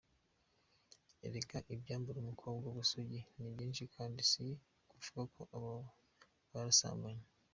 [1.25, 4.45] Erega ibyambura umukobwa ubusugi ni byinshi kandi si
[4.81, 5.73] ukuvuga ko aba
[6.53, 7.25] yarasambanye.